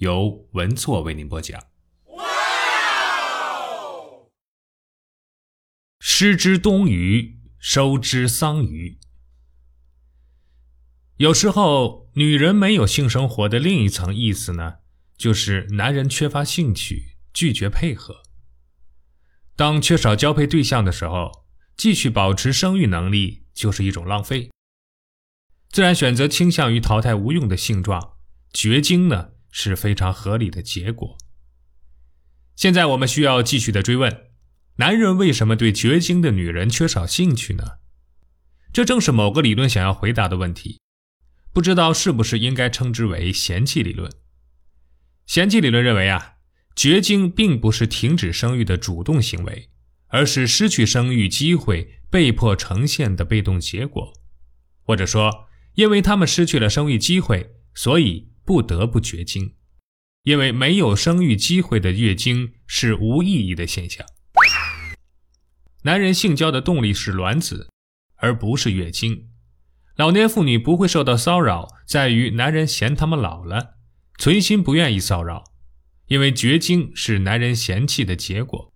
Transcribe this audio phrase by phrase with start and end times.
[0.00, 1.62] 由文措为您播讲。
[5.98, 8.98] 失之东隅，收之桑榆。
[11.18, 14.76] 有时候，女人没有性生活的另一层意思呢，
[15.18, 18.22] 就是男人缺乏兴趣，拒绝配合。
[19.54, 21.44] 当缺少交配对象的时候，
[21.76, 24.50] 继续保持生育能力就是一种浪费，
[25.68, 28.14] 自然选择倾向于淘汰无用的性状，
[28.54, 29.32] 绝经呢？
[29.50, 31.18] 是非常合理的结果。
[32.56, 34.26] 现在我们需要继续的追问：
[34.76, 37.78] 男人为什么对绝经的女人缺少兴趣呢？
[38.72, 40.80] 这正是某个理论想要回答的问题。
[41.52, 44.10] 不知道是不是应该称之为嫌弃理论？
[45.26, 46.34] 嫌弃理论认为啊，
[46.76, 49.70] 绝经并不是停止生育的主动行为，
[50.08, 54.12] 而是失去生育机会被迫呈现的被动结果，
[54.82, 58.29] 或者说，因为他们失去了生育机会，所以。
[58.50, 59.54] 不得不绝经，
[60.24, 64.04] 因为没有生育机会的月经是无意义的现象。
[65.84, 67.68] 男人性交的动力是卵子，
[68.16, 69.28] 而不是月经。
[69.94, 73.76] 老年妇女不会受到骚扰，在于男人嫌他们老了，
[74.18, 75.44] 存心不愿意骚扰，
[76.08, 78.74] 因为绝经是男人嫌弃的结果。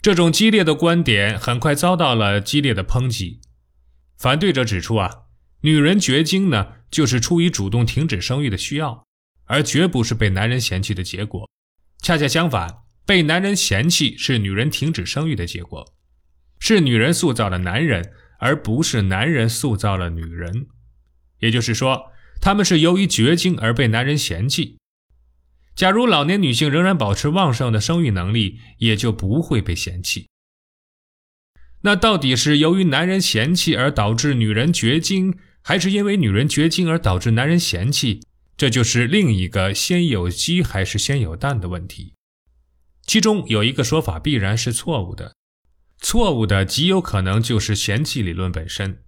[0.00, 3.40] 这种激烈的观点很快遭到了激烈的抨击。
[4.16, 5.22] 反对者指出啊。
[5.62, 9.06] 女人绝经呢，就是出于主动停止生育的需要，
[9.44, 11.48] 而绝不是被男人嫌弃的结果。
[12.02, 15.94] 恰恰相反，被男人嫌弃是女人停止生育的结果，
[16.58, 20.66] 是女人塑造了男人，而不是男人塑造了女人。
[21.40, 24.78] 也就是说，他们是由于绝经而被男人嫌弃。
[25.74, 30.26] 假如老年女性仍然保持旺盛的生育能力，也就不会被嫌弃。
[31.82, 35.38] 那到底是由于男人嫌弃而导致女人绝经？
[35.62, 38.20] 还是因为女人绝经而导致男人嫌弃，
[38.56, 42.14] 这就是另一个先有鸡还是先有蛋的问题。
[43.06, 45.34] 其中有一个说法必然是错误的，
[45.98, 49.02] 错误的极有可能就是嫌弃理论本身。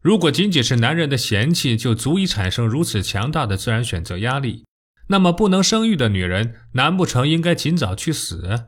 [0.00, 4.64] 如果仅仅是男人的嫌弃就足以产生如此强大的自然选择压力，
[5.08, 8.66] 那么不能生育的女人难不成应该尽早去死？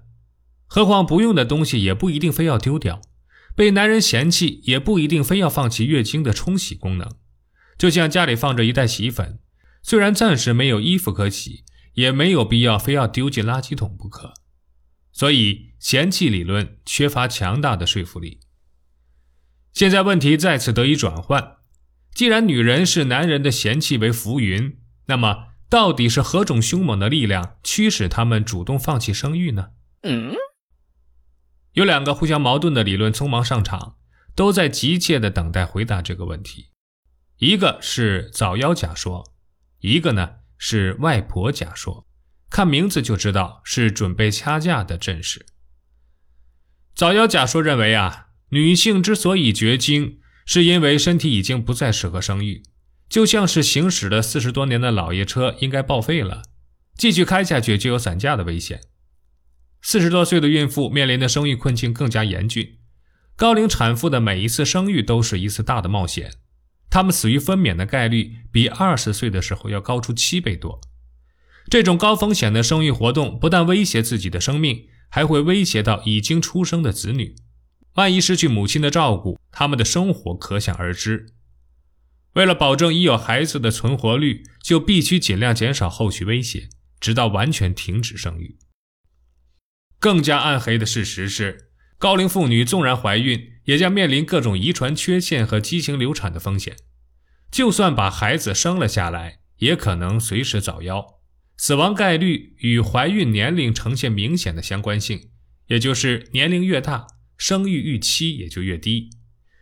[0.66, 3.02] 何况不用的东西也不一定非要丢掉。
[3.56, 7.08] 被男人嫌弃也不一定非要放弃月经的冲洗功能，
[7.78, 9.38] 就像家里放着一袋洗衣粉，
[9.82, 11.64] 虽然暂时没有衣服可洗，
[11.94, 14.34] 也没有必要非要丢进垃圾桶不可。
[15.12, 18.40] 所以嫌弃理论缺乏强大的说服力。
[19.72, 21.58] 现在问题再次得以转换，
[22.12, 29.68] 既然女人视男人的嫌弃为浮云，那么到底是何种凶猛的力量驱使他们主动放弃生育呢？
[30.02, 30.34] 嗯。
[31.74, 33.96] 有两个互相矛盾的理论匆忙上场，
[34.34, 36.70] 都在急切地等待回答这个问题。
[37.38, 39.32] 一个是早夭假说，
[39.80, 42.06] 一个呢是外婆假说。
[42.48, 45.44] 看名字就知道是准备掐架的阵势。
[46.94, 52.62] 早夭假说认为啊，女性之所以绝经，是因为身体已经不再适合生育，
[53.08, 56.42] 就像是行驶了四十多年的老爷车应该报废了，
[56.96, 58.82] 继续开下去就有散架的危险。
[59.86, 62.78] 四十多岁的孕妇面临的生育困境更加严峻，
[63.36, 66.32] 高龄产妇的每一次生育都是一次大的冒险，
[66.88, 70.80] 她们死于分娩的概率比二十岁的时候要高出七倍多。
[71.68, 77.36] 这种高风险的生育活动不但威胁自己的生命，还会威胁到已经出生的子女。
[77.96, 81.26] 万一失去母亲的照顾，他们的生活可想而知。
[82.32, 88.56] 为了保证已有孩子的存活率，就必须尽量减少后续威胁，直到完全停止生育。
[90.04, 96.76] 更加暗黑的事实是，高龄妇女纵然怀孕，也将面临各种遗传缺陷和畸形流产的风险。
[97.50, 101.14] 就算把孩子生了下来，也可能随时早夭，
[101.56, 105.30] 死亡概率与怀孕年龄呈现明显的相关性，
[105.68, 107.06] 也就是年龄越大，
[107.38, 109.08] 生育预期也就越低。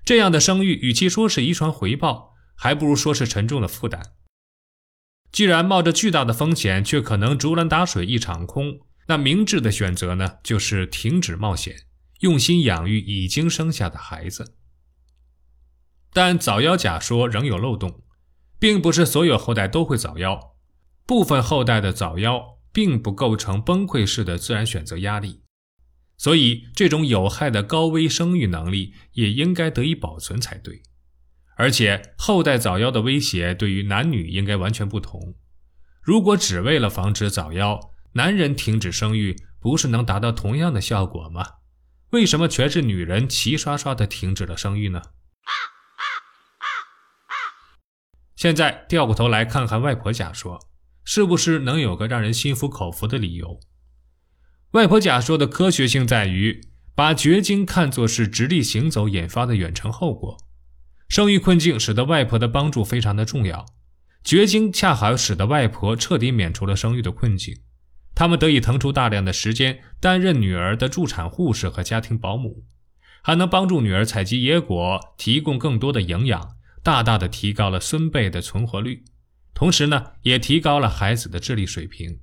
[0.05, 4.03] 这样的生育，与其说是遗传回报，还不如说是沉重的负担。
[5.31, 8.81] 既然冒着巨大的风险，却可能竹篮打水一场空。
[9.09, 11.87] 那明智的选择呢，就是停止冒险，
[12.21, 14.57] 用心养育已经生下的孩子。
[16.13, 18.03] 但早夭假说仍有漏洞，
[18.59, 20.53] 并不是所有后代都会早夭。
[21.07, 25.43] 部分后代的早夭并不构成崩溃式的自然选择压力，
[26.17, 30.83] 所以这种有害的高危生育能力也应该得以保存才对。
[31.57, 35.35] 而且，后代早夭的威胁对于男女应该完全不同。
[36.01, 41.47] 如果只为了防止早夭，男人停止生育，不是能达到同样的效果吗？
[42.11, 45.03] 为什么全是女人齐刷刷的停止了生育呢？
[48.37, 50.69] 现在掉过头来看看外婆假说，
[51.05, 53.61] 是不是能有个让人心服口服的理由？
[54.73, 56.61] 外婆假说的科学性在于
[56.95, 60.37] 把绝经看作是直立行走引发的远程后果。
[61.09, 63.65] 生育困境使得外婆的帮助非常的重要，
[64.25, 67.55] 绝经恰好使得外婆彻底免除了生育的困境，
[68.15, 72.65] 他们得以腾出大量的时间担任女儿的助产护士和家庭保姆，
[73.23, 79.05] 还能帮助女儿采集野果，提供更多的营养，大大的提高了孙辈的存活率，
[79.55, 82.21] 同时呢，也提高了孩子的智力水平。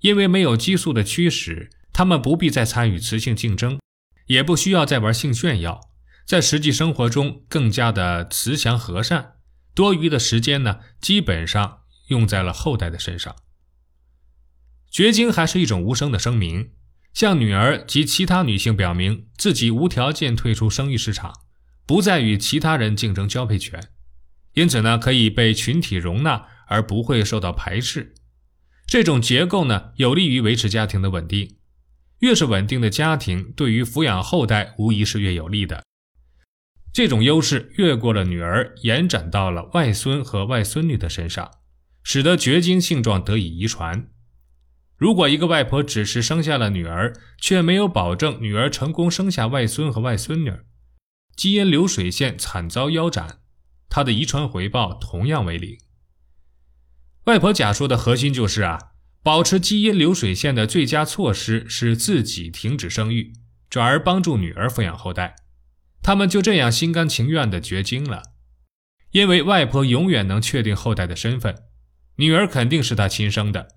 [0.00, 3.80] 因为没有激素的驱使，他们不必再参与雌性竞争，
[4.26, 5.80] 也不需要再玩性炫耀。
[6.24, 9.32] 在实际生活中更加的慈祥和善，
[9.74, 13.34] 多余的时间呢，基本上用在了后代的身上。
[14.90, 16.70] 绝经还是一种无声的声明，
[17.14, 21.32] 向女儿及其他女性表明自己无条件退出生育市场，
[21.86, 23.88] 不再与其他人竞争交配权，
[24.54, 28.14] 因此呢，可以被群体容纳而不会受到排斥。
[28.86, 31.56] 这种结构呢，有利于维持家庭的稳定。
[32.20, 35.84] 越是稳定的家庭，对于抚养后代无疑是越有利的。
[36.92, 41.48] 这种优势越过了女儿，延展到了外孙和外孙女的身上，
[42.02, 44.08] 使得绝经性状得以遗传。
[44.98, 50.52] 如果一个外婆只是生下了女儿，却没有保证女儿成功生下外孙和外孙女，
[51.36, 53.38] 基因流水线惨遭腰斩，
[53.88, 55.78] 她的遗传回报同样为零。
[57.26, 58.78] 外婆假说的核心就是啊，
[59.22, 63.32] 保持基因流水线的最佳措施是自己停止生育，
[63.70, 65.36] 转而帮助女儿抚养后代。
[66.02, 68.22] 他们就这样心甘情愿地绝经了，
[69.12, 71.54] 因为外婆永远能确定后代的身份，
[72.16, 73.68] 女儿肯定是她亲生的，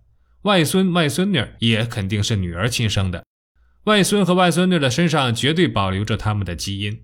[0.44, 3.24] 外孙外孙女也肯定是女儿亲生的，
[3.84, 7.04] 外孙和外孙女的身上绝对保留着他们的基因。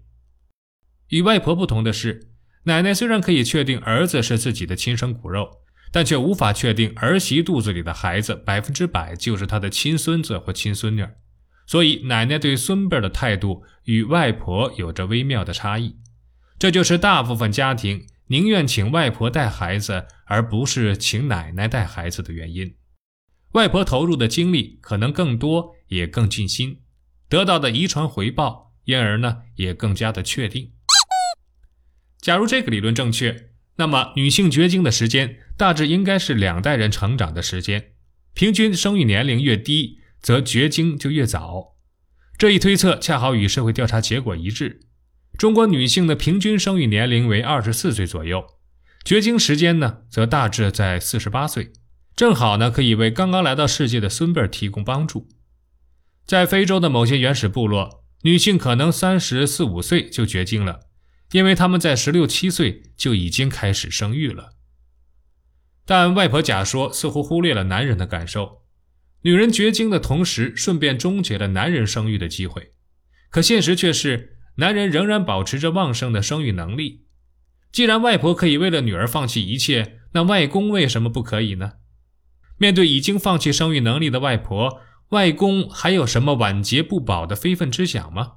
[1.10, 2.32] 与外婆不同的是，
[2.64, 5.60] 奶奶虽然可以确定儿子是自己的亲生骨肉，
[5.92, 11.06] 但却无法确定儿媳肚子里的孩子百分之百就是她的亲孙子或亲孙女。
[11.68, 15.98] 所以，奶奶对孙辈的态度与外婆有着微妙的差异，
[16.58, 22.74] 这就是大部分家庭宁愿请外婆带孩子，而不是请奶奶带孩子的原因。
[23.58, 26.82] 外婆投入的精力可能更多，也更尽心，
[27.28, 30.74] 得到的遗传回报，因而呢也更加的确定。
[32.22, 37.94] 假如这个理论正确，那么女性绝经的时间大致应该是两代人成长的时间，
[38.36, 39.98] 平均生育年龄越低。
[40.20, 41.76] 则绝经就越早，
[42.40, 44.82] 这一推测恰好与社会调查结果一致。
[45.38, 48.44] 中国女性的平均生育年龄为二十四岁左右，
[49.06, 51.72] 绝经时间呢则大致在四十八岁，
[52.18, 55.28] 正好呢可以为刚刚来到世界的孙辈提供帮助。
[56.26, 60.88] 在非洲的某些原始部落，女性可能三十四五岁就绝经了，
[61.32, 64.54] 因为他们在十六七岁就已经开始生育了。
[65.86, 68.64] 但外婆假说似乎忽略了男人的感受。
[69.22, 72.72] 女人绝经的同时，顺便终结了男人生育的机会。
[73.30, 77.06] 可现实却是，男人仍然保持着旺盛的生育能力。
[77.72, 81.74] 既然外婆可以为了女儿放弃一切，那外公为什么不可以呢？
[82.58, 88.34] 面对已经放弃生育能力的外婆，外公还有什么晚节不保的非分之想吗？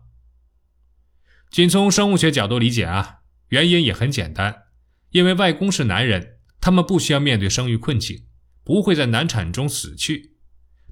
[1.51, 4.63] 仅从生物学角度理解啊，原因也很简单，
[5.11, 8.27] 因为外公是男人，他们不需要面对生育困境，
[8.63, 10.37] 不会在难产中死去。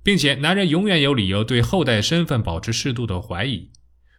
[0.03, 3.71] 并且，男人永远有理由对后代身份保持适度的怀疑。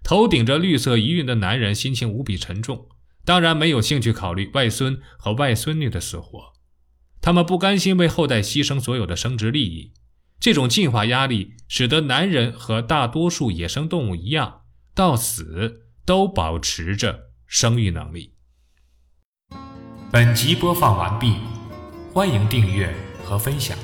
[0.03, 2.87] 头顶着绿色疑云的男人心情无比沉重，
[3.25, 6.53] 当然没有兴趣考虑外孙和外孙女的死活。
[7.21, 9.93] 他们不甘心为后代牺牲所有的生殖利益。
[10.39, 14.61] 这种进化压力使得男人和大多数野生动物一样，
[14.93, 18.33] 到死都保持着生育能力。
[20.11, 21.35] 本集播放完毕，
[22.13, 23.77] 欢迎订阅和分享。